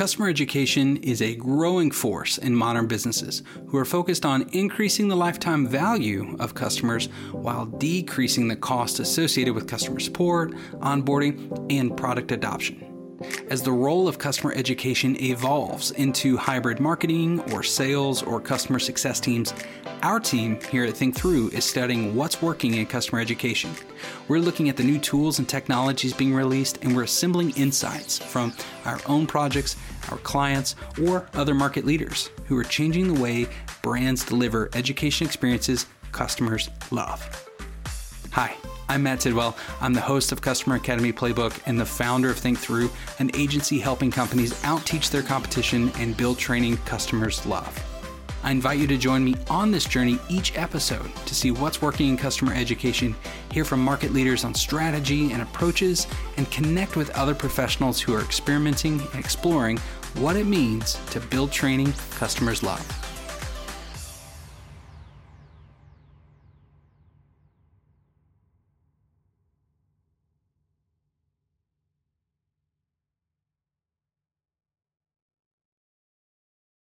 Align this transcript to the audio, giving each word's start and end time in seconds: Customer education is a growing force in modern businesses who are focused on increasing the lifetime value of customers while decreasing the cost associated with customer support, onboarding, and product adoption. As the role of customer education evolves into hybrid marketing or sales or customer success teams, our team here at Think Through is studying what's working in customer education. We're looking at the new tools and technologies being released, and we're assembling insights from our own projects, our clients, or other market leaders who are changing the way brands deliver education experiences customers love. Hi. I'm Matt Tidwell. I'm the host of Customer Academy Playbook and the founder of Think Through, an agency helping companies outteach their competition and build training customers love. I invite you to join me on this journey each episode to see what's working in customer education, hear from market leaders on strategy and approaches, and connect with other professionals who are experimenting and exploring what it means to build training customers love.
Customer 0.00 0.30
education 0.30 0.96
is 1.02 1.20
a 1.20 1.34
growing 1.34 1.90
force 1.90 2.38
in 2.38 2.56
modern 2.56 2.86
businesses 2.86 3.42
who 3.66 3.76
are 3.76 3.84
focused 3.84 4.24
on 4.24 4.48
increasing 4.54 5.08
the 5.08 5.14
lifetime 5.14 5.66
value 5.66 6.38
of 6.40 6.54
customers 6.54 7.10
while 7.32 7.66
decreasing 7.66 8.48
the 8.48 8.56
cost 8.56 8.98
associated 8.98 9.54
with 9.54 9.68
customer 9.68 10.00
support, 10.00 10.52
onboarding, 10.80 11.70
and 11.70 11.94
product 11.98 12.32
adoption. 12.32 12.89
As 13.50 13.62
the 13.62 13.72
role 13.72 14.08
of 14.08 14.16
customer 14.16 14.54
education 14.54 15.14
evolves 15.20 15.90
into 15.90 16.38
hybrid 16.38 16.80
marketing 16.80 17.40
or 17.52 17.62
sales 17.62 18.22
or 18.22 18.40
customer 18.40 18.78
success 18.78 19.20
teams, 19.20 19.52
our 20.02 20.18
team 20.18 20.58
here 20.70 20.84
at 20.84 20.96
Think 20.96 21.14
Through 21.14 21.48
is 21.50 21.64
studying 21.64 22.14
what's 22.14 22.40
working 22.40 22.74
in 22.74 22.86
customer 22.86 23.20
education. 23.20 23.72
We're 24.28 24.38
looking 24.38 24.70
at 24.70 24.76
the 24.78 24.84
new 24.84 24.98
tools 24.98 25.38
and 25.38 25.46
technologies 25.46 26.14
being 26.14 26.34
released, 26.34 26.78
and 26.82 26.96
we're 26.96 27.02
assembling 27.02 27.50
insights 27.50 28.18
from 28.18 28.54
our 28.86 28.98
own 29.06 29.26
projects, 29.26 29.76
our 30.10 30.18
clients, 30.18 30.74
or 31.02 31.28
other 31.34 31.54
market 31.54 31.84
leaders 31.84 32.30
who 32.46 32.56
are 32.56 32.64
changing 32.64 33.12
the 33.12 33.20
way 33.20 33.46
brands 33.82 34.24
deliver 34.24 34.70
education 34.74 35.26
experiences 35.26 35.84
customers 36.12 36.70
love. 36.90 37.46
Hi. 38.32 38.54
I'm 38.90 39.04
Matt 39.04 39.20
Tidwell. 39.20 39.56
I'm 39.80 39.94
the 39.94 40.00
host 40.00 40.32
of 40.32 40.42
Customer 40.42 40.74
Academy 40.74 41.12
Playbook 41.12 41.60
and 41.66 41.78
the 41.78 41.86
founder 41.86 42.28
of 42.28 42.36
Think 42.36 42.58
Through, 42.58 42.90
an 43.20 43.30
agency 43.36 43.78
helping 43.78 44.10
companies 44.10 44.64
outteach 44.64 45.10
their 45.10 45.22
competition 45.22 45.92
and 46.00 46.16
build 46.16 46.38
training 46.38 46.76
customers 46.78 47.46
love. 47.46 47.72
I 48.42 48.50
invite 48.50 48.80
you 48.80 48.88
to 48.88 48.96
join 48.98 49.22
me 49.22 49.36
on 49.48 49.70
this 49.70 49.84
journey 49.84 50.18
each 50.28 50.58
episode 50.58 51.14
to 51.26 51.36
see 51.36 51.52
what's 51.52 51.80
working 51.80 52.08
in 52.08 52.16
customer 52.16 52.52
education, 52.52 53.14
hear 53.52 53.64
from 53.64 53.78
market 53.78 54.12
leaders 54.12 54.42
on 54.42 54.54
strategy 54.54 55.30
and 55.30 55.40
approaches, 55.40 56.08
and 56.36 56.50
connect 56.50 56.96
with 56.96 57.10
other 57.10 57.34
professionals 57.34 58.00
who 58.00 58.12
are 58.12 58.22
experimenting 58.22 59.00
and 59.00 59.20
exploring 59.20 59.78
what 60.14 60.34
it 60.34 60.46
means 60.46 60.94
to 61.10 61.20
build 61.20 61.52
training 61.52 61.92
customers 62.16 62.64
love. 62.64 63.09